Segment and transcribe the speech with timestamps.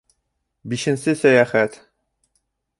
[0.73, 1.71] БИШЕНСЕ СӘЙӘХӘТ